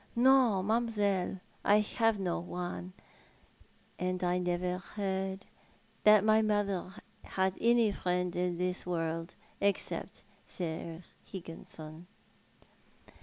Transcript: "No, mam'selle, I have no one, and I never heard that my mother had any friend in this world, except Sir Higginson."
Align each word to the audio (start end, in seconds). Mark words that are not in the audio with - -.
"No, 0.15 0.63
mam'selle, 0.63 1.41
I 1.63 1.81
have 1.81 2.19
no 2.19 2.39
one, 2.39 2.93
and 3.99 4.23
I 4.23 4.39
never 4.39 4.79
heard 4.79 5.45
that 6.05 6.23
my 6.23 6.41
mother 6.41 6.91
had 7.23 7.53
any 7.61 7.91
friend 7.91 8.35
in 8.35 8.57
this 8.57 8.83
world, 8.83 9.35
except 9.61 10.23
Sir 10.47 11.03
Higginson." 11.23 12.07